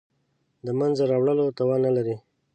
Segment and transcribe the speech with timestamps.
[0.65, 2.15] د منځته راوړلو توان نه لري.